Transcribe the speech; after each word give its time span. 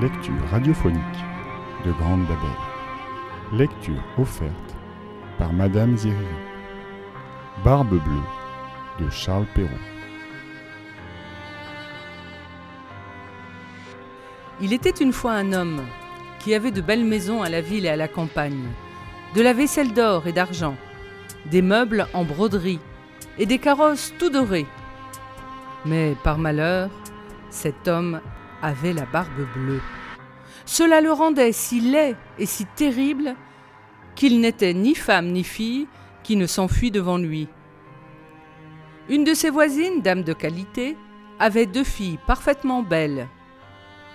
lecture 0.00 0.48
radiophonique 0.52 1.02
de 1.84 1.90
Grande 1.90 2.24
Babel. 2.26 2.56
Lecture 3.52 4.00
offerte 4.16 4.76
par 5.38 5.52
Madame 5.52 5.96
Zeriri. 5.96 6.24
Barbe 7.64 7.90
bleue 7.90 9.04
de 9.04 9.10
Charles 9.10 9.46
Perrault. 9.54 9.68
Il 14.60 14.72
était 14.72 14.90
une 14.90 15.12
fois 15.12 15.32
un 15.32 15.52
homme 15.52 15.82
qui 16.38 16.54
avait 16.54 16.70
de 16.70 16.80
belles 16.80 17.04
maisons 17.04 17.42
à 17.42 17.48
la 17.48 17.60
ville 17.60 17.86
et 17.86 17.90
à 17.90 17.96
la 17.96 18.08
campagne, 18.08 18.68
de 19.34 19.42
la 19.42 19.52
vaisselle 19.52 19.94
d'or 19.94 20.28
et 20.28 20.32
d'argent, 20.32 20.76
des 21.46 21.62
meubles 21.62 22.06
en 22.14 22.22
broderie 22.22 22.80
et 23.36 23.46
des 23.46 23.58
carrosses 23.58 24.14
tout 24.20 24.30
dorés. 24.30 24.66
Mais 25.84 26.14
par 26.22 26.38
malheur, 26.38 26.88
cet 27.50 27.88
homme 27.88 28.20
avait 28.62 28.92
la 28.92 29.06
barbe 29.06 29.46
bleue. 29.54 29.80
Cela 30.64 31.00
le 31.00 31.12
rendait 31.12 31.52
si 31.52 31.80
laid 31.80 32.16
et 32.38 32.46
si 32.46 32.66
terrible 32.66 33.34
qu'il 34.14 34.40
n'était 34.40 34.74
ni 34.74 34.94
femme 34.94 35.28
ni 35.28 35.44
fille 35.44 35.86
qui 36.22 36.36
ne 36.36 36.46
s'enfuit 36.46 36.90
devant 36.90 37.18
lui. 37.18 37.48
Une 39.08 39.24
de 39.24 39.32
ses 39.32 39.48
voisines, 39.48 40.02
dame 40.02 40.22
de 40.22 40.32
qualité, 40.32 40.96
avait 41.38 41.66
deux 41.66 41.84
filles 41.84 42.18
parfaitement 42.26 42.82
belles. 42.82 43.28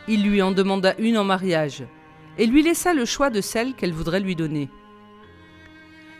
Il 0.08 0.24
lui 0.24 0.42
en 0.42 0.52
demanda 0.52 0.94
une 1.00 1.18
en 1.18 1.24
mariage 1.24 1.84
et 2.38 2.46
lui 2.46 2.62
laissa 2.62 2.94
le 2.94 3.06
choix 3.06 3.30
de 3.30 3.42
celle 3.42 3.74
qu'elle 3.74 3.94
voudrait 3.94 4.20
lui 4.20 4.36
donner. 4.36 4.70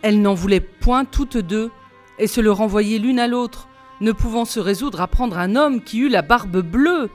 Elle 0.02 0.22
n'en 0.22 0.34
voulait 0.34 0.60
point 0.60 1.06
toutes 1.06 1.38
deux 1.38 1.72
et 2.20 2.28
se 2.28 2.42
le 2.42 2.52
renvoyait 2.52 3.00
l'une 3.00 3.20
à 3.20 3.28
l'autre, 3.28 3.68
ne 4.02 4.12
pouvant 4.12 4.46
se 4.46 4.60
résoudre 4.60 5.02
à 5.02 5.08
prendre 5.08 5.38
un 5.38 5.56
homme 5.56 5.82
qui 5.84 6.00
eut 6.00 6.10
la 6.10 6.22
barbe 6.22 6.62
bleue. 6.62 7.10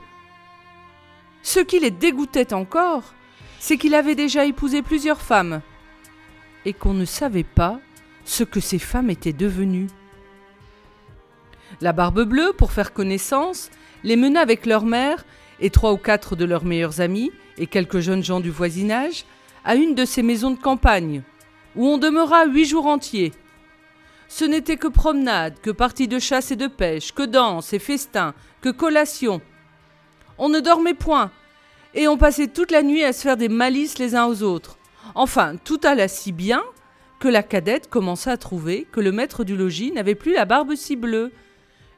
Ce 1.41 1.59
qui 1.59 1.79
les 1.79 1.91
dégoûtait 1.91 2.53
encore, 2.53 3.13
c'est 3.59 3.77
qu'il 3.77 3.95
avait 3.95 4.15
déjà 4.15 4.45
épousé 4.45 4.81
plusieurs 4.81 5.21
femmes, 5.21 5.61
et 6.65 6.73
qu'on 6.73 6.93
ne 6.93 7.05
savait 7.05 7.43
pas 7.43 7.79
ce 8.25 8.43
que 8.43 8.59
ces 8.59 8.79
femmes 8.79 9.09
étaient 9.09 9.33
devenues. 9.33 9.87
La 11.81 11.93
barbe 11.93 12.23
bleue, 12.23 12.53
pour 12.57 12.71
faire 12.71 12.93
connaissance, 12.93 13.69
les 14.03 14.15
mena 14.15 14.41
avec 14.41 14.65
leur 14.65 14.85
mère 14.85 15.25
et 15.59 15.69
trois 15.69 15.93
ou 15.93 15.97
quatre 15.97 16.35
de 16.35 16.45
leurs 16.45 16.65
meilleurs 16.65 17.01
amis 17.01 17.31
et 17.57 17.67
quelques 17.67 17.99
jeunes 17.99 18.23
gens 18.23 18.39
du 18.39 18.49
voisinage 18.49 19.25
à 19.65 19.75
une 19.75 19.95
de 19.95 20.05
ces 20.05 20.23
maisons 20.23 20.51
de 20.51 20.59
campagne, 20.59 21.21
où 21.75 21.85
on 21.85 21.97
demeura 21.97 22.45
huit 22.45 22.65
jours 22.65 22.87
entiers. 22.87 23.33
Ce 24.27 24.45
n'était 24.45 24.77
que 24.77 24.87
promenade, 24.87 25.59
que 25.61 25.71
parties 25.71 26.07
de 26.07 26.19
chasse 26.19 26.51
et 26.51 26.55
de 26.55 26.67
pêche, 26.67 27.13
que 27.13 27.23
danse 27.23 27.73
et 27.73 27.79
festin, 27.79 28.33
que 28.61 28.69
collation. 28.69 29.41
On 30.39 30.49
ne 30.49 30.61
dormait 30.61 30.93
point, 30.93 31.31
et 31.93 32.07
on 32.07 32.17
passait 32.17 32.47
toute 32.47 32.71
la 32.71 32.81
nuit 32.81 33.03
à 33.03 33.13
se 33.13 33.21
faire 33.21 33.37
des 33.37 33.49
malices 33.49 33.99
les 33.99 34.15
uns 34.15 34.25
aux 34.25 34.41
autres. 34.41 34.77
Enfin, 35.13 35.55
tout 35.63 35.81
alla 35.83 36.07
si 36.07 36.31
bien 36.31 36.63
que 37.19 37.27
la 37.27 37.43
cadette 37.43 37.89
commença 37.89 38.31
à 38.31 38.37
trouver 38.37 38.87
que 38.91 39.01
le 39.01 39.11
maître 39.11 39.43
du 39.43 39.57
logis 39.57 39.91
n'avait 39.91 40.15
plus 40.15 40.33
la 40.33 40.45
barbe 40.45 40.75
si 40.75 40.95
bleue, 40.95 41.31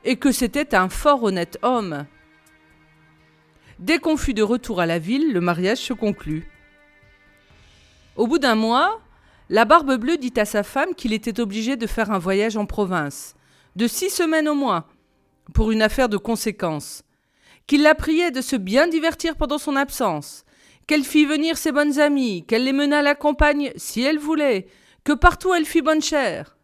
et 0.03 0.16
que 0.16 0.31
c'était 0.31 0.73
un 0.73 0.89
fort 0.89 1.23
honnête 1.23 1.59
homme. 1.62 2.08
Dès 3.78 4.00
qu'on 4.00 4.17
fut 4.17 4.34
de 4.34 4.44
retour 4.44 4.80
à 4.80 4.88
la 4.88 4.97
ville, 4.97 5.31
le 5.31 5.42
mariage 5.42 5.78
se 5.78 5.94
conclut. 5.94 6.47
Au 8.16 8.25
bout 8.25 8.39
d'un 8.39 8.56
mois, 8.56 9.02
la 9.50 9.66
Barbe 9.66 9.97
Bleue 9.97 10.17
dit 10.17 10.34
à 10.38 10.45
sa 10.45 10.64
femme 10.64 10.95
qu'il 10.95 11.14
était 11.14 11.39
obligé 11.39 11.75
de 11.75 11.88
faire 11.88 12.12
un 12.12 12.19
voyage 12.19 12.58
en 12.58 12.66
province, 12.66 13.36
de 13.75 13.88
six 13.88 14.09
semaines 14.09 14.50
au 14.50 14.56
moins, 14.56 14.86
pour 15.53 15.72
une 15.72 15.81
affaire 15.81 16.09
de 16.09 16.17
conséquence, 16.17 17.03
qu'il 17.72 17.84
la 17.84 17.96
priait 17.96 18.32
de 18.32 18.42
se 18.42 18.58
bien 18.58 18.86
divertir 18.90 19.38
pendant 19.38 19.58
son 19.58 19.78
absence, 19.78 20.44
qu'elle 20.88 21.06
fit 21.06 21.24
venir 21.24 21.58
ses 21.58 21.72
bonnes 21.72 22.02
amies, 22.02 22.46
qu'elle 22.46 22.66
les 22.66 22.74
menât 22.74 23.00
à 23.00 23.02
la 23.02 23.16
campagne 23.16 23.72
si 23.78 24.02
elle 24.02 24.20
voulait, 24.20 24.68
que 25.06 25.14
partout 25.14 25.54
elle 25.54 25.64
fit 25.64 25.81
bonne 25.81 26.02
chère. 26.02 26.58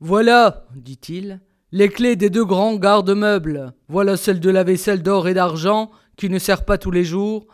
Voilà, 0.00 0.66
dit-il, 0.74 1.40
les 1.70 1.90
clés 1.90 2.16
des 2.16 2.28
deux 2.28 2.44
grands 2.44 2.74
garde-meubles. 2.74 3.72
Voilà 3.86 4.16
celle 4.16 4.40
de 4.40 4.50
la 4.50 4.64
vaisselle 4.64 5.04
d'or 5.04 5.28
et 5.28 5.34
d'argent, 5.34 5.92
qui 6.16 6.28
ne 6.28 6.40
sert 6.40 6.64
pas 6.64 6.76
tous 6.76 6.90
les 6.90 7.04
jours. 7.04 7.46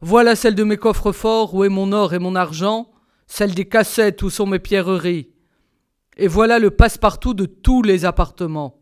Voilà 0.00 0.36
celle 0.36 0.54
de 0.54 0.62
mes 0.62 0.76
coffres 0.76 1.10
forts, 1.10 1.54
où 1.54 1.64
est 1.64 1.68
mon 1.68 1.90
or 1.90 2.14
et 2.14 2.20
mon 2.20 2.36
argent, 2.36 2.88
celle 3.26 3.52
des 3.52 3.68
cassettes 3.68 4.22
où 4.22 4.30
sont 4.30 4.46
mes 4.46 4.60
pierreries. 4.60 5.32
Et 6.18 6.28
voilà 6.28 6.60
le 6.60 6.70
passe-partout 6.70 7.34
de 7.34 7.46
tous 7.46 7.82
les 7.82 8.04
appartements. 8.04 8.77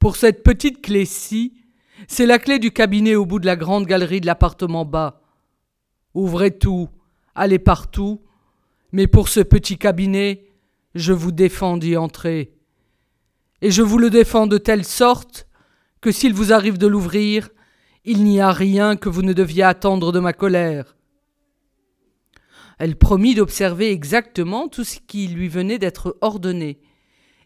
Pour 0.00 0.16
cette 0.16 0.42
petite 0.42 0.80
clé-ci, 0.80 1.52
c'est 2.08 2.24
la 2.24 2.38
clé 2.38 2.58
du 2.58 2.70
cabinet 2.70 3.16
au 3.16 3.26
bout 3.26 3.38
de 3.38 3.44
la 3.44 3.54
grande 3.54 3.84
galerie 3.84 4.22
de 4.22 4.26
l'appartement 4.26 4.86
bas. 4.86 5.20
Ouvrez 6.14 6.56
tout, 6.56 6.88
allez 7.34 7.58
partout, 7.58 8.22
mais 8.92 9.06
pour 9.06 9.28
ce 9.28 9.40
petit 9.40 9.76
cabinet, 9.76 10.48
je 10.94 11.12
vous 11.12 11.32
défends 11.32 11.76
d'y 11.76 11.98
entrer. 11.98 12.54
Et 13.60 13.70
je 13.70 13.82
vous 13.82 13.98
le 13.98 14.08
défends 14.08 14.46
de 14.46 14.56
telle 14.56 14.86
sorte 14.86 15.46
que 16.00 16.10
s'il 16.10 16.32
vous 16.32 16.50
arrive 16.50 16.78
de 16.78 16.86
l'ouvrir, 16.86 17.50
il 18.06 18.24
n'y 18.24 18.40
a 18.40 18.52
rien 18.52 18.96
que 18.96 19.10
vous 19.10 19.20
ne 19.20 19.34
deviez 19.34 19.64
attendre 19.64 20.12
de 20.12 20.18
ma 20.18 20.32
colère. 20.32 20.96
Elle 22.78 22.96
promit 22.96 23.34
d'observer 23.34 23.90
exactement 23.90 24.68
tout 24.68 24.84
ce 24.84 24.98
qui 24.98 25.28
lui 25.28 25.48
venait 25.48 25.78
d'être 25.78 26.16
ordonné, 26.22 26.80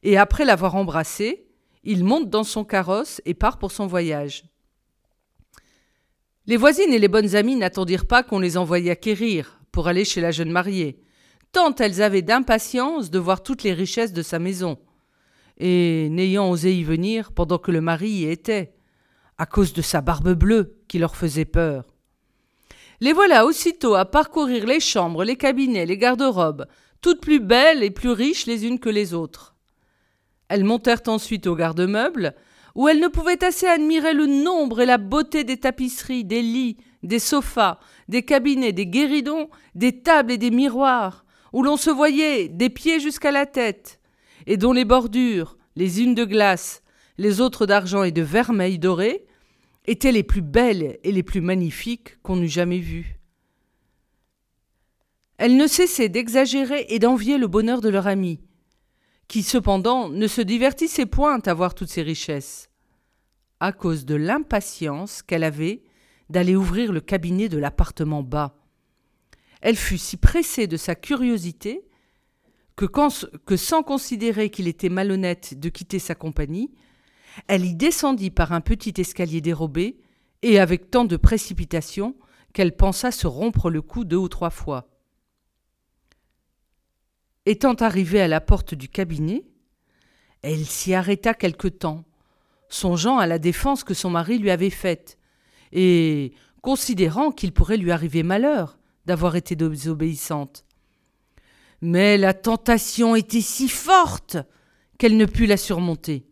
et 0.05 0.17
après 0.17 0.45
l'avoir 0.45 0.77
embrassé, 0.77 1.44
il 1.85 2.05
monte 2.05 2.31
dans 2.31 2.45
son 2.45 2.65
carrosse 2.65 3.21
et 3.25 3.35
part 3.35 3.59
pour 3.59 3.73
son 3.73 3.87
voyage. 3.87 4.45
Les 6.47 6.57
voisines 6.57 6.93
et 6.93 6.99
les 6.99 7.09
bonnes 7.09 7.37
amies 7.37 7.57
n'attendirent 7.57 8.07
pas 8.07 8.23
qu'on 8.23 8.39
les 8.39 8.57
envoyât 8.57 8.93
acquérir 8.93 9.61
pour 9.73 9.89
aller 9.89 10.05
chez 10.05 10.21
la 10.21 10.31
jeune 10.31 10.51
mariée, 10.51 11.01
tant 11.53 11.75
elles 11.77 12.03
avaient 12.03 12.23
d'impatience 12.23 13.11
de 13.11 13.19
voir 13.19 13.43
toutes 13.43 13.63
les 13.63 13.73
richesses 13.73 14.13
de 14.13 14.23
sa 14.23 14.39
maison, 14.39 14.79
et 15.59 16.09
n'ayant 16.11 16.51
osé 16.51 16.75
y 16.75 16.85
venir 16.85 17.33
pendant 17.33 17.59
que 17.59 17.71
le 17.71 17.81
mari 17.81 18.11
y 18.11 18.25
était, 18.27 18.75
à 19.39 19.47
cause 19.47 19.73
de 19.73 19.83
sa 19.83 20.01
barbe 20.01 20.35
bleue 20.35 20.77
qui 20.89 20.99
leur 20.99 21.17
faisait 21.17 21.45
peur. 21.45 21.85
Les 23.01 23.13
voilà 23.13 23.47
aussitôt 23.47 23.95
à 23.95 24.05
parcourir 24.05 24.67
les 24.67 24.81
chambres, 24.81 25.25
les 25.25 25.37
cabinets, 25.37 25.87
les 25.87 25.99
garde-robes, 25.99 26.67
toutes 27.01 27.21
plus 27.21 27.41
belles 27.41 27.83
et 27.83 27.91
plus 27.91 28.11
riches 28.11 28.47
les 28.47 28.67
unes 28.67 28.79
que 28.79 28.89
les 28.89 29.15
autres. 29.15 29.54
Elles 30.49 30.65
montèrent 30.65 31.03
ensuite 31.07 31.47
au 31.47 31.55
garde-meubles, 31.55 32.35
où 32.75 32.89
elles 32.89 33.01
ne 33.01 33.09
pouvaient 33.09 33.45
assez 33.45 33.67
admirer 33.67 34.15
le 34.15 34.27
nombre 34.27 34.81
et 34.81 34.87
la 34.87 34.99
beauté 34.99 35.45
des 35.45 35.59
tapisseries, 35.59 36.25
des 36.25 36.43
lits, 36.43 36.77
des 37.03 37.19
sofas, 37.19 37.79
des 38.09 38.23
cabinets, 38.23 38.73
des 38.73 38.87
guéridons, 38.87 39.49
des 39.75 40.01
tables 40.01 40.33
et 40.33 40.39
des 40.39 40.51
miroirs, 40.51 41.25
où 41.53 41.63
l'on 41.63 41.77
se 41.77 41.91
voyait 41.91 42.49
des 42.49 42.71
pieds 42.71 43.01
jusqu'à 43.01 43.31
la 43.31 43.47
tête, 43.47 44.01
et 44.47 44.57
dont 44.57 44.73
les 44.73 44.85
bordures, 44.85 45.57
les 45.77 46.03
unes 46.03 46.15
de 46.15 46.25
glace, 46.25 46.83
les 47.17 47.41
autres 47.41 47.67
d'argent 47.67 48.03
et 48.03 48.11
de 48.11 48.23
vermeil 48.23 48.79
doré, 48.79 49.27
étaient 49.87 50.13
les 50.13 50.23
plus 50.23 50.43
belles 50.43 50.99
et 51.05 51.13
les 51.13 51.23
plus 51.23 51.41
magnifiques 51.41 52.21
qu'on 52.23 52.43
eût 52.43 52.49
jamais 52.49 52.79
vues. 52.79 53.19
Elles 55.37 55.57
ne 55.57 55.67
cessaient 55.67 56.09
d'exagérer 56.09 56.87
et 56.89 56.99
d'envier 56.99 57.39
le 57.39 57.47
bonheur 57.47 57.81
de 57.81 57.89
leur 57.89 58.07
ami, 58.07 58.41
qui 59.29 59.43
cependant 59.43 60.09
ne 60.09 60.27
se 60.27 60.41
divertissait 60.41 61.07
point 61.07 61.41
à 61.47 61.55
voir 61.55 61.75
toutes 61.75 61.89
ces 61.89 62.03
richesses, 62.03 62.69
à 63.61 63.73
cause 63.73 64.05
de 64.05 64.15
l'impatience 64.15 65.23
qu'elle 65.23 65.45
avait 65.45 65.83
d'aller 66.31 66.57
ouvrir 66.57 66.93
le 66.93 67.01
cabinet 67.01 67.49
de 67.49 67.59
l'appartement 67.59 68.23
bas. 68.23 68.57
Elle 69.61 69.77
fut 69.77 69.99
si 69.99 70.17
pressée 70.17 70.67
de 70.67 70.77
sa 70.77 70.95
curiosité 70.95 71.85
que, 72.77 72.87
que 73.47 73.57
sans 73.57 73.83
considérer 73.83 74.51
qu'il 74.51 74.69
était 74.69 74.89
malhonnête 74.89 75.59
de 75.59 75.69
quitter 75.69 75.99
sa 75.99 76.15
compagnie, 76.15 76.71
elle 77.49 77.65
y 77.65 77.75
descendit 77.75 78.31
par 78.31 78.53
un 78.53 78.61
petit 78.61 78.95
escalier 78.99 79.41
dérobé, 79.41 79.99
et 80.43 80.59
avec 80.59 80.91
tant 80.91 81.07
de 81.07 81.17
précipitation 81.17 82.15
qu'elle 82.53 82.77
pensa 82.77 83.11
se 83.11 83.27
rompre 83.27 83.71
le 83.71 83.81
cou 83.81 84.05
deux 84.05 84.19
ou 84.19 84.29
trois 84.29 84.51
fois. 84.51 84.94
Étant 87.47 87.75
arrivée 87.75 88.21
à 88.21 88.29
la 88.29 88.41
porte 88.41 88.75
du 88.75 88.89
cabinet, 88.89 89.45
elle 90.43 90.65
s'y 90.65 90.95
arrêta 90.95 91.35
quelque 91.35 91.69
temps, 91.69 92.05
songeant 92.69 93.19
à 93.19 93.27
la 93.27 93.39
défense 93.39 93.85
que 93.85 93.95
son 93.95 94.11
mari 94.11 94.39
lui 94.39 94.51
avait 94.51 94.71
faite, 94.71 95.19
et 95.73 96.33
considérant 96.63 97.33
qu'il 97.33 97.53
pourrait 97.53 97.77
lui 97.77 97.93
arriver 97.93 98.23
malheur 98.23 98.79
d'avoir 99.05 99.37
été 99.37 99.57
désobéissante. 99.57 100.65
Mais 101.83 102.17
la 102.17 102.33
tentation 102.33 103.15
était 103.15 103.43
si 103.43 103.69
forte 103.69 104.39
qu'elle 104.99 105.19
ne 105.19 105.27
put 105.27 105.47
la 105.47 105.59
surmonter. 105.59 106.27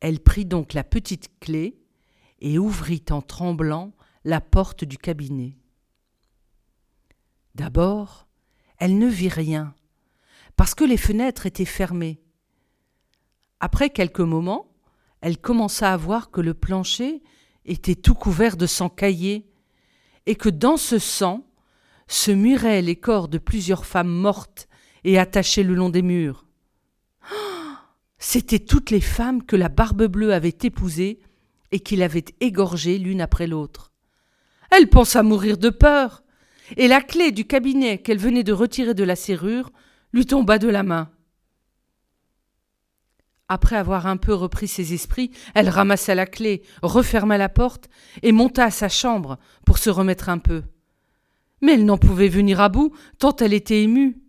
Elle 0.00 0.20
prit 0.20 0.44
donc 0.44 0.74
la 0.74 0.84
petite 0.84 1.30
clé 1.40 1.78
et 2.40 2.58
ouvrit 2.58 3.04
en 3.10 3.22
tremblant 3.22 3.92
la 4.24 4.40
porte 4.42 4.84
du 4.84 4.98
cabinet. 4.98 5.56
D'abord, 7.54 8.26
elle 8.78 8.98
ne 8.98 9.06
vit 9.06 9.28
rien, 9.28 9.74
parce 10.60 10.74
que 10.74 10.84
les 10.84 10.98
fenêtres 10.98 11.46
étaient 11.46 11.64
fermées. 11.64 12.20
Après 13.60 13.88
quelques 13.88 14.20
moments, 14.20 14.70
elle 15.22 15.38
commença 15.38 15.90
à 15.90 15.96
voir 15.96 16.30
que 16.30 16.42
le 16.42 16.52
plancher 16.52 17.22
était 17.64 17.94
tout 17.94 18.12
couvert 18.12 18.58
de 18.58 18.66
sang 18.66 18.90
caillé, 18.90 19.50
et 20.26 20.34
que 20.34 20.50
dans 20.50 20.76
ce 20.76 20.98
sang 20.98 21.46
se 22.08 22.30
muraient 22.30 22.82
les 22.82 22.96
corps 22.96 23.28
de 23.28 23.38
plusieurs 23.38 23.86
femmes 23.86 24.12
mortes 24.12 24.68
et 25.02 25.18
attachées 25.18 25.62
le 25.62 25.74
long 25.74 25.88
des 25.88 26.02
murs. 26.02 26.44
C'étaient 28.18 28.58
toutes 28.58 28.90
les 28.90 29.00
femmes 29.00 29.42
que 29.42 29.56
la 29.56 29.70
Barbe 29.70 30.08
Bleue 30.08 30.34
avait 30.34 30.58
épousées 30.62 31.20
et 31.72 31.80
qu'il 31.80 32.02
avait 32.02 32.26
égorgées 32.40 32.98
l'une 32.98 33.22
après 33.22 33.46
l'autre. 33.46 33.94
Elle 34.70 34.90
pensa 34.90 35.22
mourir 35.22 35.56
de 35.56 35.70
peur, 35.70 36.22
et 36.76 36.86
la 36.86 37.00
clé 37.00 37.32
du 37.32 37.46
cabinet 37.46 37.96
qu'elle 37.96 38.18
venait 38.18 38.44
de 38.44 38.52
retirer 38.52 38.92
de 38.92 39.04
la 39.04 39.16
serrure 39.16 39.72
lui 40.12 40.26
tomba 40.26 40.58
de 40.58 40.68
la 40.68 40.82
main. 40.82 41.10
Après 43.48 43.76
avoir 43.76 44.06
un 44.06 44.16
peu 44.16 44.32
repris 44.32 44.68
ses 44.68 44.94
esprits, 44.94 45.32
elle 45.54 45.68
ramassa 45.68 46.14
la 46.14 46.26
clé, 46.26 46.62
referma 46.82 47.36
la 47.36 47.48
porte 47.48 47.88
et 48.22 48.30
monta 48.30 48.64
à 48.64 48.70
sa 48.70 48.88
chambre 48.88 49.38
pour 49.66 49.78
se 49.78 49.90
remettre 49.90 50.28
un 50.28 50.38
peu. 50.38 50.62
Mais 51.60 51.74
elle 51.74 51.84
n'en 51.84 51.98
pouvait 51.98 52.28
venir 52.28 52.60
à 52.60 52.68
bout, 52.68 52.94
tant 53.18 53.34
elle 53.36 53.52
était 53.52 53.82
émue. 53.82 54.20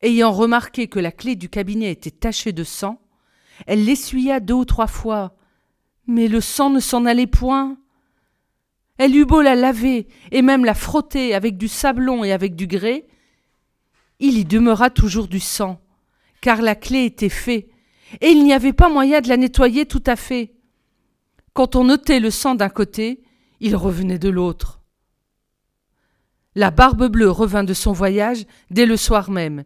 Ayant 0.00 0.30
remarqué 0.30 0.86
que 0.86 1.00
la 1.00 1.10
clé 1.10 1.34
du 1.34 1.48
cabinet 1.48 1.90
était 1.90 2.12
tachée 2.12 2.52
de 2.52 2.62
sang, 2.62 3.00
elle 3.66 3.84
l'essuya 3.84 4.38
deux 4.38 4.54
ou 4.54 4.64
trois 4.64 4.86
fois, 4.86 5.34
mais 6.06 6.28
le 6.28 6.40
sang 6.40 6.70
ne 6.70 6.80
s'en 6.80 7.04
allait 7.04 7.26
point. 7.26 7.78
Elle 8.98 9.16
eut 9.16 9.26
beau 9.26 9.42
la 9.42 9.54
laver 9.54 10.06
et 10.30 10.42
même 10.42 10.64
la 10.64 10.74
frotter 10.74 11.34
avec 11.34 11.58
du 11.58 11.66
sablon 11.66 12.22
et 12.22 12.32
avec 12.32 12.54
du 12.54 12.66
grès, 12.66 13.06
il 14.20 14.38
y 14.38 14.44
demeura 14.44 14.90
toujours 14.90 15.28
du 15.28 15.40
sang 15.40 15.80
car 16.46 16.62
la 16.62 16.76
clé 16.76 17.04
était 17.04 17.28
faite, 17.28 17.68
et 18.20 18.28
il 18.28 18.44
n'y 18.44 18.52
avait 18.52 18.72
pas 18.72 18.88
moyen 18.88 19.20
de 19.20 19.28
la 19.28 19.36
nettoyer 19.36 19.84
tout 19.84 20.02
à 20.06 20.14
fait. 20.14 20.54
Quand 21.54 21.74
on 21.74 21.88
ôtait 21.88 22.20
le 22.20 22.30
sang 22.30 22.54
d'un 22.54 22.68
côté, 22.68 23.22
il 23.58 23.74
revenait 23.74 24.20
de 24.20 24.28
l'autre. 24.28 24.80
La 26.54 26.70
barbe 26.70 27.08
bleue 27.08 27.30
revint 27.30 27.64
de 27.64 27.74
son 27.74 27.92
voyage 27.92 28.46
dès 28.70 28.86
le 28.86 28.96
soir 28.96 29.28
même, 29.28 29.64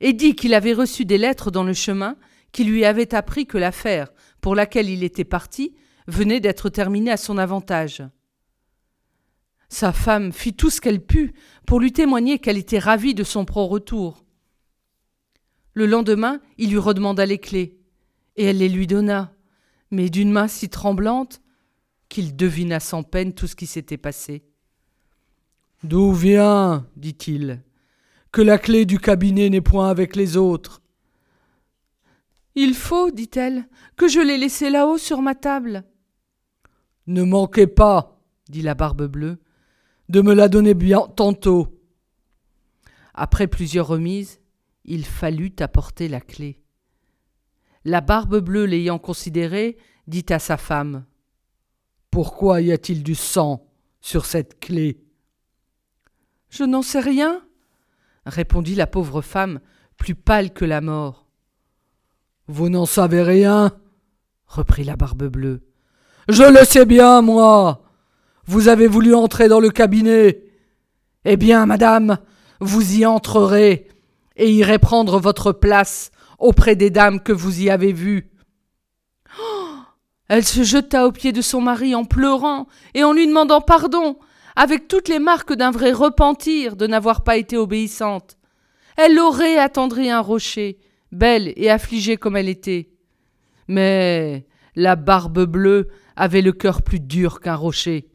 et 0.00 0.12
dit 0.12 0.34
qu'il 0.34 0.52
avait 0.52 0.72
reçu 0.72 1.04
des 1.04 1.16
lettres 1.16 1.52
dans 1.52 1.62
le 1.62 1.74
chemin 1.74 2.16
qui 2.50 2.64
lui 2.64 2.84
avaient 2.84 3.14
appris 3.14 3.46
que 3.46 3.56
l'affaire 3.56 4.08
pour 4.40 4.56
laquelle 4.56 4.90
il 4.90 5.04
était 5.04 5.24
parti 5.24 5.74
venait 6.08 6.40
d'être 6.40 6.68
terminée 6.70 7.12
à 7.12 7.16
son 7.16 7.38
avantage. 7.38 8.02
Sa 9.68 9.92
femme 9.92 10.32
fit 10.32 10.54
tout 10.54 10.70
ce 10.70 10.80
qu'elle 10.80 11.04
put 11.04 11.34
pour 11.66 11.80
lui 11.80 11.92
témoigner 11.92 12.38
qu'elle 12.38 12.58
était 12.58 12.78
ravie 12.78 13.14
de 13.14 13.24
son 13.24 13.44
pro-retour. 13.44 14.24
Le 15.74 15.86
lendemain, 15.86 16.40
il 16.56 16.70
lui 16.70 16.78
redemanda 16.78 17.26
les 17.26 17.38
clés, 17.38 17.78
et 18.36 18.44
elle 18.44 18.58
les 18.58 18.68
lui 18.68 18.86
donna, 18.86 19.34
mais 19.90 20.08
d'une 20.08 20.32
main 20.32 20.48
si 20.48 20.68
tremblante 20.68 21.42
qu'il 22.08 22.36
devina 22.36 22.80
sans 22.80 23.02
peine 23.02 23.34
tout 23.34 23.46
ce 23.46 23.56
qui 23.56 23.66
s'était 23.66 23.98
passé. 23.98 24.44
D'où 25.82 26.12
vient, 26.12 26.86
dit-il, 26.96 27.62
que 28.32 28.42
la 28.42 28.58
clé 28.58 28.86
du 28.86 28.98
cabinet 28.98 29.50
n'est 29.50 29.60
point 29.60 29.90
avec 29.90 30.16
les 30.16 30.36
autres? 30.36 30.80
Il 32.54 32.74
faut, 32.74 33.10
dit-elle, 33.10 33.68
que 33.96 34.08
je 34.08 34.20
l'ai 34.20 34.38
laissée 34.38 34.70
là-haut 34.70 34.98
sur 34.98 35.20
ma 35.20 35.34
table. 35.34 35.84
Ne 37.06 37.22
manquez 37.22 37.66
pas, 37.66 38.18
dit 38.48 38.62
la 38.62 38.74
barbe 38.74 39.06
bleue, 39.06 39.38
de 40.08 40.20
me 40.20 40.34
la 40.34 40.48
donner 40.48 40.74
bien 40.74 41.08
tantôt. 41.16 41.80
Après 43.14 43.46
plusieurs 43.46 43.86
remises, 43.86 44.40
il 44.84 45.04
fallut 45.04 45.54
apporter 45.60 46.08
la 46.08 46.20
clé. 46.20 46.60
La 47.84 48.00
barbe 48.00 48.40
bleue 48.40 48.66
l'ayant 48.66 48.98
considérée, 48.98 49.78
dit 50.06 50.26
à 50.28 50.38
sa 50.38 50.56
femme 50.56 51.04
Pourquoi 52.10 52.60
y 52.60 52.72
a-t-il 52.72 53.02
du 53.02 53.14
sang 53.14 53.66
sur 54.00 54.26
cette 54.26 54.60
clé? 54.60 55.02
Je 56.48 56.64
n'en 56.64 56.82
sais 56.82 57.00
rien, 57.00 57.44
répondit 58.24 58.74
la 58.74 58.86
pauvre 58.86 59.22
femme, 59.22 59.60
plus 59.96 60.14
pâle 60.14 60.52
que 60.52 60.64
la 60.64 60.80
mort. 60.80 61.26
Vous 62.48 62.68
n'en 62.68 62.86
savez 62.86 63.22
rien 63.22 63.72
reprit 64.46 64.84
la 64.84 64.96
barbe 64.96 65.24
bleue. 65.24 65.62
Je 66.28 66.42
le 66.42 66.64
sais 66.64 66.86
bien, 66.86 67.22
moi. 67.22 67.82
Vous 68.46 68.68
avez 68.68 68.86
voulu 68.86 69.14
entrer 69.14 69.48
dans 69.48 69.60
le 69.60 69.70
cabinet. 69.70 70.44
Eh 71.24 71.36
bien, 71.36 71.66
madame, 71.66 72.18
vous 72.60 72.98
y 72.98 73.04
entrerez, 73.04 73.88
et 74.36 74.50
irez 74.50 74.78
prendre 74.78 75.18
votre 75.18 75.52
place 75.52 76.10
auprès 76.38 76.76
des 76.76 76.90
dames 76.90 77.20
que 77.20 77.32
vous 77.32 77.62
y 77.62 77.70
avez 77.70 77.92
vues. 77.92 78.30
Oh 79.40 79.78
Elle 80.28 80.44
se 80.44 80.62
jeta 80.62 81.06
aux 81.06 81.12
pieds 81.12 81.32
de 81.32 81.40
son 81.40 81.60
mari 81.60 81.94
en 81.94 82.04
pleurant 82.04 82.68
et 82.94 83.02
en 83.02 83.12
lui 83.12 83.26
demandant 83.26 83.60
pardon, 83.60 84.18
avec 84.54 84.86
toutes 84.86 85.08
les 85.08 85.18
marques 85.18 85.54
d'un 85.54 85.70
vrai 85.70 85.92
repentir 85.92 86.76
de 86.76 86.86
n'avoir 86.86 87.24
pas 87.24 87.36
été 87.36 87.56
obéissante. 87.56 88.36
Elle 88.96 89.18
aurait 89.18 89.58
attendri 89.58 90.08
un 90.08 90.20
rocher, 90.20 90.78
belle 91.10 91.52
et 91.56 91.68
affligée 91.68 92.16
comme 92.16 92.36
elle 92.36 92.48
était. 92.48 92.90
Mais 93.68 94.46
la 94.76 94.96
barbe 94.96 95.44
bleue 95.44 95.88
avait 96.14 96.42
le 96.42 96.52
cœur 96.52 96.82
plus 96.82 97.00
dur 97.00 97.40
qu'un 97.40 97.56
rocher. 97.56 98.08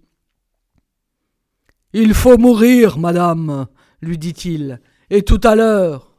Il 1.94 2.14
faut 2.14 2.38
mourir, 2.38 2.98
madame, 2.98 3.68
lui 4.02 4.18
dit-il, 4.18 4.80
et 5.10 5.24
tout 5.24 5.42
à 5.44 5.56
l'heure. 5.56 6.16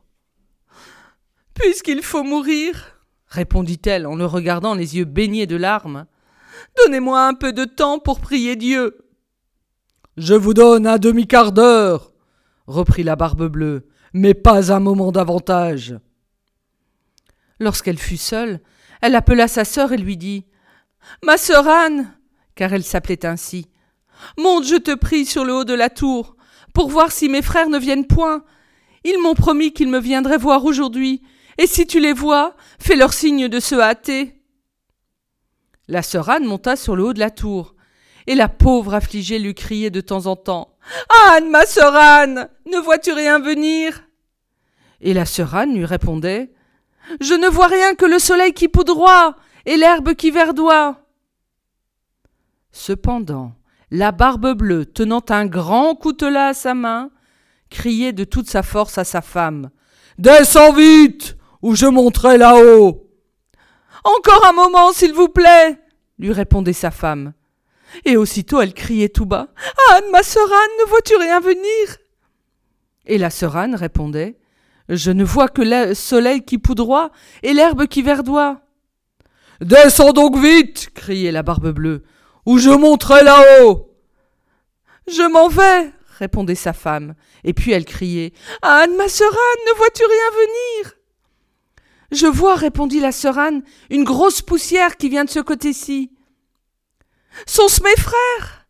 Puisqu'il 1.55 2.03
faut 2.03 2.25
mourir, 2.25 3.01
répondit-elle 3.27 4.07
en 4.07 4.15
le 4.15 4.27
regardant 4.27 4.75
les 4.75 4.97
yeux 4.97 5.05
baignés 5.05 5.47
de 5.47 5.57
larmes, 5.57 6.07
donnez-moi 6.79 7.27
un 7.27 7.35
peu 7.35 7.53
de 7.53 7.65
temps 7.65 7.99
pour 7.99 8.21
prier 8.21 8.57
Dieu. 8.57 8.99
Je 10.19 10.35
vous 10.35 10.53
donne 10.53 10.87
un 10.87 10.99
demi-quart 10.99 11.53
d'heure, 11.53 12.13
reprit 12.67 13.03
la 13.03 13.17
barbe 13.17 13.49
bleue, 13.49 13.89
mais 14.13 14.35
pas 14.35 14.73
un 14.73 14.81
moment 14.81 15.11
davantage. 15.11 15.97
Lorsqu'elle 17.59 17.99
fut 17.99 18.19
seule, 18.19 18.61
elle 19.01 19.15
appela 19.15 19.49
sa 19.49 19.65
sœur 19.65 19.93
et 19.93 19.97
lui 19.97 20.19
dit 20.19 20.45
Ma 21.25 21.39
sœur 21.39 21.67
Anne, 21.67 22.13
car 22.55 22.75
elle 22.75 22.85
s'appelait 22.85 23.25
ainsi, 23.25 23.69
monte, 24.39 24.65
je 24.65 24.77
te 24.77 24.95
prie, 24.95 25.25
sur 25.27 25.45
le 25.45 25.55
haut 25.55 25.65
de 25.65 25.75
la 25.75 25.91
tour, 25.91 26.37
pour 26.75 26.89
voir 26.89 27.13
si 27.13 27.29
mes 27.29 27.43
frères 27.43 27.69
ne 27.69 27.79
viennent 27.79 28.07
point. 28.07 28.45
Ils 29.05 29.21
m'ont 29.21 29.35
promis 29.35 29.73
qu'ils 29.73 29.89
me 29.89 29.99
viendraient 29.99 30.39
voir 30.39 30.65
aujourd'hui, 30.65 31.23
et 31.59 31.67
si 31.67 31.87
tu 31.87 32.01
les 32.01 32.13
vois, 32.13 32.57
fais 32.79 32.97
leur 32.97 33.13
signe 33.13 33.49
de 33.49 33.61
se 33.61 33.75
hâter. 33.75 34.41
La 35.89 36.03
sœur 36.03 36.31
Anne 36.31 36.45
monta 36.45 36.77
sur 36.77 36.97
le 36.97 37.05
haut 37.05 37.13
de 37.13 37.19
la 37.19 37.31
tour, 37.31 37.75
et 38.27 38.35
la 38.35 38.49
pauvre 38.49 38.95
affligée 38.95 39.39
lui 39.39 39.55
criait 39.55 39.91
de 39.91 40.01
temps 40.01 40.27
en 40.27 40.37
temps. 40.37 40.77
Anne, 41.29 41.51
ma 41.51 41.67
sœur 41.67 41.95
Anne, 41.95 42.49
ne 42.67 42.79
vois-tu 42.79 43.13
rien 43.13 43.39
venir? 43.39 44.05
Et 45.01 45.15
la 45.15 45.27
sœur 45.27 45.55
Anne 45.55 45.75
lui 45.75 45.85
répondait. 45.85 46.53
Je 47.21 47.35
ne 47.35 47.49
vois 47.49 47.67
rien 47.67 47.95
que 47.95 48.07
le 48.07 48.21
soleil 48.21 48.53
qui 48.53 48.69
poudroie 48.69 49.37
et 49.67 49.77
l'herbe 49.77 50.15
qui 50.15 50.31
verdoie. 50.31 51.01
Cependant, 52.71 53.53
la 53.93 54.11
barbe 54.11 54.55
bleue, 54.55 54.87
tenant 54.87 55.23
un 55.29 55.45
grand 55.45 55.95
coutelas 55.95 56.49
à 56.49 56.55
sa 56.55 56.73
main, 56.73 57.11
criait 57.69 58.15
de 58.15 58.25
toute 58.25 58.49
sa 58.49 58.63
force 58.63 58.97
à 58.97 59.05
sa 59.05 59.21
femme. 59.21 59.71
Descends 60.17 60.73
vite 60.73 61.37
ou 61.61 61.75
je 61.75 61.85
monterai 61.85 62.39
là-haut. 62.39 63.07
Encore 64.03 64.47
un 64.47 64.53
moment, 64.53 64.93
s'il 64.93 65.13
vous 65.13 65.29
plaît, 65.29 65.79
lui 66.19 66.33
répondait 66.33 66.73
sa 66.73 66.91
femme. 66.91 67.35
Et 68.07 68.17
aussitôt 68.17 68.63
elle 68.63 68.73
criait 68.73 69.11
tout 69.11 69.27
bas. 69.27 69.49
Anne, 69.91 70.11
ma 70.11 70.23
sœur 70.23 70.51
Anne, 70.51 70.71
ne 70.81 70.89
vois-tu 70.89 71.15
rien 71.17 71.41
venir? 71.41 71.99
Et 73.05 73.19
la 73.19 73.29
sœur 73.29 73.59
Anne 73.59 73.75
répondait. 73.75 74.39
Je 74.89 75.11
ne 75.11 75.23
vois 75.23 75.49
que 75.49 75.61
le 75.63 75.93
soleil 75.93 76.43
qui 76.43 76.57
poudroie 76.57 77.11
et 77.43 77.53
l'herbe 77.53 77.87
qui 77.87 78.01
verdoie. 78.01 78.63
Descends 79.61 80.15
donc 80.15 80.39
vite, 80.39 80.89
criait 80.95 81.31
la 81.31 81.43
barbe 81.43 81.73
bleue, 81.73 82.05
ou 82.47 82.59
je 82.59 82.71
monterai 82.71 83.23
là-haut. 83.23 83.91
Je 85.07 85.23
m'en 85.23 85.49
vais, 85.49 85.93
répondait 86.19 86.55
sa 86.55 86.73
femme, 86.73 87.15
et 87.45 87.53
puis 87.53 87.73
elle 87.73 87.85
criait. 87.85 88.33
Anne, 88.63 88.97
ma 88.97 89.09
sœur 89.09 89.33
Anne, 89.33 89.65
ne 89.67 89.77
vois-tu 89.77 90.03
rien 90.05 90.31
venir? 90.47 90.95
Je 92.13 92.27
vois, 92.27 92.57
répondit 92.57 93.01
la 93.01 93.13
sœur 93.13 93.39
Anne, 93.39 93.63
une 93.91 94.05
grosse 94.05 94.43
poussière 94.43 94.97
qui 94.97 95.09
vient 95.09 95.25
de 95.25 95.31
ce 95.31 95.41
côté-ci. 95.41 96.13
Sont-ce 97.47 97.83
mes 97.83 97.97
frères? 97.97 98.67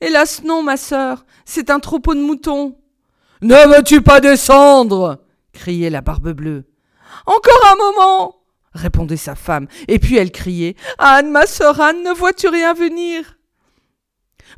Hélas 0.00 0.42
non, 0.44 0.62
ma 0.62 0.76
sœur, 0.76 1.26
c'est 1.44 1.70
un 1.70 1.80
troupeau 1.80 2.14
de 2.14 2.20
moutons. 2.20 2.78
Ne 3.42 3.76
veux-tu 3.76 4.00
pas 4.00 4.20
descendre? 4.20 5.24
criait 5.52 5.90
la 5.90 6.00
barbe 6.00 6.32
bleue. 6.32 6.64
Encore 7.26 7.72
un 7.72 7.76
moment 7.76 8.37
répondait 8.72 9.16
sa 9.16 9.34
femme, 9.34 9.66
et 9.88 9.98
puis 9.98 10.16
elle 10.16 10.32
criait. 10.32 10.76
Anne, 10.98 11.30
ma 11.30 11.46
sœur 11.46 11.80
Anne, 11.80 12.02
ne 12.02 12.12
vois-tu 12.12 12.48
rien 12.48 12.74
venir? 12.74 13.38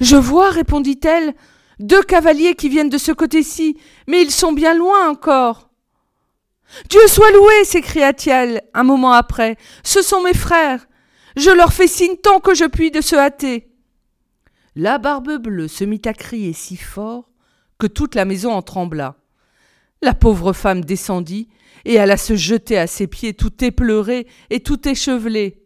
Je 0.01 0.17
vois, 0.17 0.51
répondit-elle, 0.51 1.35
deux 1.79 2.03
cavaliers 2.03 2.55
qui 2.55 2.69
viennent 2.69 2.89
de 2.89 2.99
ce 2.99 3.13
côté-ci, 3.13 3.77
mais 4.07 4.23
ils 4.23 4.31
sont 4.31 4.53
bien 4.53 4.75
loin 4.75 5.09
encore. 5.09 5.71
Dieu 6.89 7.01
soit 7.09 7.31
loué 7.33 7.65
s'écria-t-elle 7.65 8.63
un 8.75 8.85
moment 8.85 9.13
après. 9.13 9.57
Ce 9.83 10.03
sont 10.03 10.23
mes 10.23 10.35
frères. 10.35 10.87
Je 11.37 11.51
leur 11.51 11.73
fais 11.73 11.89
signe 11.89 12.17
tant 12.17 12.41
que 12.41 12.55
je 12.55 12.65
puis 12.65 12.91
de 12.91 13.01
se 13.01 13.17
hâter. 13.17 13.73
La 14.77 14.99
barbe 14.99 15.39
bleue 15.39 15.69
se 15.69 15.85
mit 15.85 16.03
à 16.05 16.13
crier 16.13 16.53
si 16.53 16.77
fort 16.77 17.31
que 17.79 17.87
toute 17.87 18.15
la 18.15 18.25
maison 18.25 18.53
en 18.53 18.63
trembla. 18.63 19.17
La 20.03 20.15
pauvre 20.15 20.53
femme 20.53 20.85
descendit 20.85 21.49
et 21.85 21.99
alla 21.99 22.17
se 22.17 22.37
jeter 22.37 22.79
à 22.79 22.87
ses 22.87 23.07
pieds 23.07 23.35
tout 23.35 23.65
épleurée 23.65 24.27
et 24.51 24.61
tout 24.61 24.89
échevelée. 24.89 25.63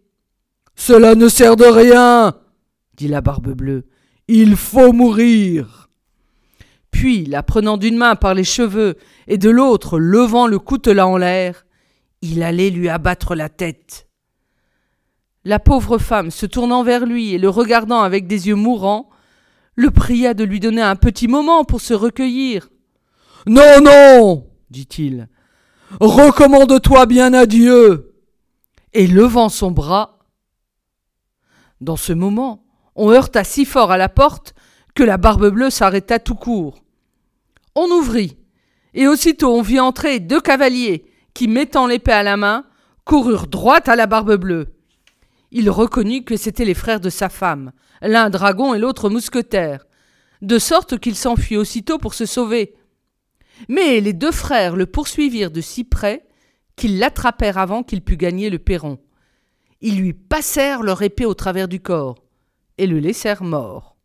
Cela 0.76 1.14
ne 1.14 1.28
sert 1.28 1.56
de 1.56 1.64
rien, 1.64 2.34
dit 2.96 3.08
la 3.08 3.20
barbe 3.20 3.52
bleue. 3.52 3.84
Il 4.26 4.56
faut 4.56 4.92
mourir. 4.92 5.88
Puis, 6.90 7.26
la 7.26 7.42
prenant 7.42 7.76
d'une 7.76 7.96
main 7.96 8.16
par 8.16 8.34
les 8.34 8.44
cheveux 8.44 8.96
et 9.26 9.38
de 9.38 9.50
l'autre 9.50 9.98
levant 9.98 10.46
le 10.46 10.58
coutelas 10.58 11.06
en 11.06 11.16
l'air, 11.16 11.66
il 12.22 12.42
allait 12.42 12.70
lui 12.70 12.88
abattre 12.88 13.34
la 13.34 13.48
tête. 13.48 14.08
La 15.44 15.58
pauvre 15.58 15.98
femme, 15.98 16.30
se 16.30 16.46
tournant 16.46 16.82
vers 16.82 17.04
lui 17.04 17.34
et 17.34 17.38
le 17.38 17.50
regardant 17.50 18.00
avec 18.00 18.26
des 18.26 18.48
yeux 18.48 18.54
mourants, 18.54 19.10
le 19.74 19.90
pria 19.90 20.34
de 20.34 20.44
lui 20.44 20.60
donner 20.60 20.82
un 20.82 20.96
petit 20.96 21.28
moment 21.28 21.64
pour 21.64 21.80
se 21.80 21.92
recueillir. 21.92 22.68
Non, 23.46 23.80
non, 23.82 24.46
dit-il, 24.70 25.28
recommande-toi 26.00 27.06
bien 27.06 27.34
à 27.34 27.46
Dieu. 27.46 28.14
Et 28.92 29.06
levant 29.06 29.48
son 29.48 29.70
bras, 29.70 30.18
dans 31.80 31.96
ce 31.96 32.12
moment, 32.12 32.64
on 32.94 33.10
heurta 33.10 33.44
si 33.44 33.64
fort 33.64 33.90
à 33.90 33.98
la 33.98 34.08
porte 34.08 34.54
que 34.94 35.02
la 35.02 35.18
barbe 35.18 35.50
bleue 35.50 35.70
s'arrêta 35.70 36.18
tout 36.18 36.36
court. 36.36 36.84
On 37.74 37.90
ouvrit, 37.90 38.38
et 38.94 39.08
aussitôt 39.08 39.54
on 39.54 39.62
vit 39.62 39.80
entrer 39.80 40.20
deux 40.20 40.40
cavaliers 40.40 41.04
qui, 41.34 41.48
mettant 41.48 41.86
l'épée 41.86 42.12
à 42.12 42.22
la 42.22 42.36
main, 42.36 42.64
coururent 43.04 43.48
droit 43.48 43.80
à 43.80 43.96
la 43.96 44.06
barbe 44.06 44.36
bleue. 44.36 44.68
Il 45.50 45.68
reconnut 45.68 46.24
que 46.24 46.36
c'étaient 46.36 46.64
les 46.64 46.74
frères 46.74 47.00
de 47.00 47.10
sa 47.10 47.28
femme, 47.28 47.72
l'un 48.00 48.30
dragon 48.30 48.74
et 48.74 48.78
l'autre 48.78 49.10
mousquetaire, 49.10 49.84
de 50.40 50.58
sorte 50.58 50.98
qu'il 50.98 51.16
s'enfuit 51.16 51.56
aussitôt 51.56 51.98
pour 51.98 52.14
se 52.14 52.26
sauver. 52.26 52.74
Mais 53.68 54.00
les 54.00 54.12
deux 54.12 54.32
frères 54.32 54.76
le 54.76 54.87
poursuivirent 54.87 55.50
de 55.50 55.61
si 55.61 55.84
près 55.84 56.26
qu'ils 56.76 56.99
l'attrapèrent 56.99 57.58
avant 57.58 57.82
qu'il 57.82 58.02
pût 58.02 58.16
gagner 58.16 58.50
le 58.50 58.58
perron. 58.58 58.99
Ils 59.80 59.99
lui 59.99 60.12
passèrent 60.12 60.82
leur 60.82 61.02
épée 61.02 61.26
au 61.26 61.34
travers 61.34 61.68
du 61.68 61.80
corps 61.80 62.16
et 62.78 62.87
le 62.87 62.99
laissèrent 62.99 63.44
mort. 63.44 63.96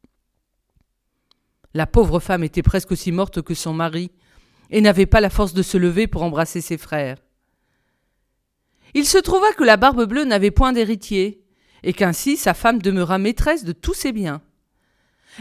La 1.74 1.86
pauvre 1.86 2.20
femme 2.20 2.44
était 2.44 2.64
presque 2.64 2.92
aussi 2.92 3.12
morte 3.12 3.42
que 3.42 3.54
son 3.54 3.74
mari, 3.74 4.12
et 4.72 4.82
n'avait 4.82 5.06
pas 5.06 5.22
la 5.22 5.30
force 5.30 5.54
de 5.54 5.64
se 5.64 5.78
lever 5.78 6.08
pour 6.08 6.24
embrasser 6.24 6.62
ses 6.62 6.78
frères. 6.78 7.18
Il 8.94 9.06
se 9.06 9.18
trouva 9.18 9.52
que 9.54 9.64
la 9.64 9.78
barbe 9.78 10.06
bleue 10.06 10.26
n'avait 10.26 10.52
point 10.52 10.74
d'héritier, 10.74 11.44
et 11.84 11.94
qu'ainsi 11.94 12.38
sa 12.38 12.54
femme 12.54 12.82
demeura 12.82 13.18
maîtresse 13.18 13.64
de 13.64 13.72
tous 13.72 13.94
ses 13.94 14.12
biens. 14.12 14.42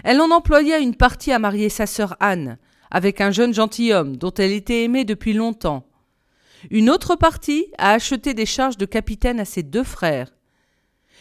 Elle 0.04 0.20
en 0.20 0.30
employa 0.30 0.78
une 0.78 0.94
partie 0.94 1.32
à 1.32 1.38
marier 1.38 1.68
sa 1.68 1.86
sœur 1.86 2.16
Anne, 2.20 2.58
avec 2.90 3.20
un 3.20 3.30
jeune 3.30 3.54
gentilhomme 3.54 4.16
dont 4.16 4.32
elle 4.32 4.52
était 4.52 4.84
aimée 4.84 5.04
depuis 5.04 5.32
longtemps. 5.32 5.86
Une 6.70 6.90
autre 6.90 7.16
partie 7.16 7.66
à 7.78 7.92
acheter 7.92 8.34
des 8.34 8.46
charges 8.46 8.76
de 8.76 8.86
capitaine 8.86 9.40
à 9.40 9.44
ses 9.44 9.62
deux 9.62 9.84
frères, 9.84 10.32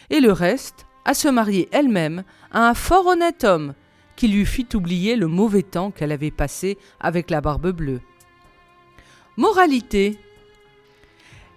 et 0.09 0.19
le 0.19 0.31
reste 0.31 0.86
à 1.05 1.13
se 1.13 1.27
marier 1.27 1.69
elle-même 1.71 2.24
à 2.51 2.67
un 2.67 2.74
fort 2.74 3.07
honnête 3.07 3.43
homme 3.43 3.74
qui 4.15 4.27
lui 4.27 4.45
fit 4.45 4.67
oublier 4.74 5.15
le 5.15 5.27
mauvais 5.27 5.63
temps 5.63 5.91
qu'elle 5.91 6.12
avait 6.12 6.31
passé 6.31 6.77
avec 7.00 7.29
la 7.29 7.39
barbe 7.39 7.71
bleue. 7.71 8.01
Moralité 9.38 10.17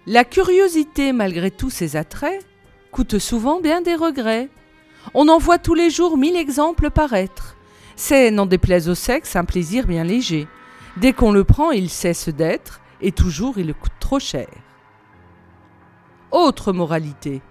La 0.05 0.23
curiosité, 0.23 1.11
malgré 1.11 1.49
tous 1.49 1.71
ses 1.71 1.95
attraits, 1.95 2.45
coûte 2.91 3.17
souvent 3.17 3.59
bien 3.59 3.81
des 3.81 3.95
regrets. 3.95 4.49
On 5.15 5.27
en 5.27 5.39
voit 5.39 5.57
tous 5.57 5.73
les 5.73 5.89
jours 5.89 6.17
mille 6.17 6.35
exemples 6.35 6.91
paraître. 6.91 7.57
C'est, 7.95 8.31
n'en 8.31 8.45
déplaise 8.45 8.89
au 8.89 8.95
sexe, 8.95 9.35
un 9.35 9.45
plaisir 9.45 9.85
bien 9.87 10.03
léger. 10.03 10.47
Dès 10.97 11.13
qu'on 11.13 11.31
le 11.31 11.43
prend, 11.43 11.71
il 11.71 11.89
cesse 11.89 12.29
d'être, 12.29 12.81
et 13.01 13.11
toujours 13.11 13.57
il 13.57 13.73
coûte 13.73 13.91
trop 13.99 14.19
cher. 14.19 14.47
Autre 16.31 16.73
moralité. 16.73 17.41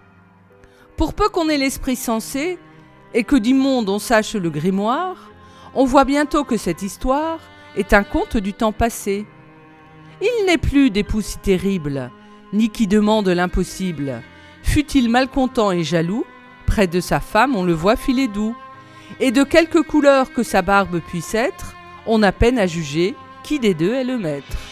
Pour 0.97 1.15
peu 1.15 1.29
qu'on 1.29 1.49
ait 1.49 1.59
l'esprit 1.59 1.97
sensé, 1.97 2.59
et 3.15 3.25
que 3.25 3.37
du 3.37 3.55
monde 3.55 3.89
on 3.89 3.99
sache 3.99 4.35
le 4.35 4.51
grimoire, 4.51 5.31
on 5.75 5.85
voit 5.85 6.05
bientôt 6.05 6.45
que 6.45 6.57
cette 6.57 6.83
histoire 6.83 7.39
est 7.77 7.93
un 7.93 8.05
conte 8.05 8.37
du 8.37 8.53
temps 8.53 8.73
passé. 8.73 9.27
Il 10.21 10.47
n'est 10.47 10.59
plus 10.59 10.91
d'époux 10.91 11.21
si 11.21 11.39
terrible, 11.39 12.11
ni 12.53 12.69
qui 12.69 12.87
demande 12.87 13.29
l'impossible. 13.29 14.23
Fut-il 14.63 15.09
malcontent 15.09 15.71
et 15.71 15.83
jaloux, 15.83 16.25
près 16.67 16.87
de 16.87 17.01
sa 17.01 17.21
femme 17.21 17.57
on 17.57 17.65
le 17.65 17.73
voit 17.73 17.97
filer 17.97 18.29
doux. 18.29 18.57
Et 19.19 19.33
de 19.33 19.43
quelque 19.43 19.79
couleur 19.79 20.33
que 20.33 20.43
sa 20.43 20.63
barbe 20.63 21.01
puisse 21.01 21.35
être, 21.35 21.75
on 22.07 22.23
a 22.23 22.33
peine 22.33 22.59
à 22.59 22.67
juger 22.67 23.15
qui 23.43 23.59
des 23.59 23.75
deux 23.75 23.95
est 23.95 24.05
le 24.05 24.19
maître. 24.19 24.70